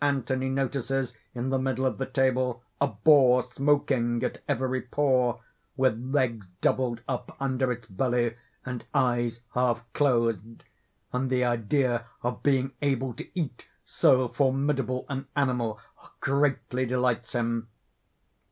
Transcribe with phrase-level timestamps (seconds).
[0.00, 5.40] Anthony notices in the middle of the table a boar smoking at every pore
[5.76, 10.62] with legs doubled up under its belly, and eyes half closed
[11.12, 15.80] and the idea of being able to eat so formidable an animal
[16.20, 17.66] greatly delights him.